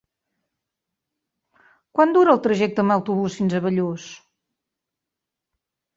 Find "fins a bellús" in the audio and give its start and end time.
3.41-4.11